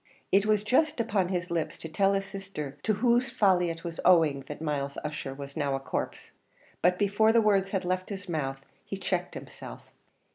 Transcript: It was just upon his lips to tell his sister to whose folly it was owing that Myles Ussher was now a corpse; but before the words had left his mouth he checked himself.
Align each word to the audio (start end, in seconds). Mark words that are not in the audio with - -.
It 0.31 0.47
was 0.47 0.63
just 0.63 0.99
upon 0.99 1.27
his 1.29 1.51
lips 1.51 1.77
to 1.77 1.87
tell 1.87 2.13
his 2.13 2.25
sister 2.25 2.75
to 2.81 2.93
whose 2.93 3.29
folly 3.29 3.69
it 3.69 3.83
was 3.83 3.99
owing 4.03 4.39
that 4.47 4.59
Myles 4.59 4.97
Ussher 5.05 5.31
was 5.35 5.55
now 5.55 5.75
a 5.75 5.79
corpse; 5.79 6.31
but 6.81 6.97
before 6.97 7.31
the 7.31 7.39
words 7.39 7.69
had 7.69 7.85
left 7.85 8.09
his 8.09 8.27
mouth 8.27 8.65
he 8.83 8.97
checked 8.97 9.35
himself. 9.35 9.91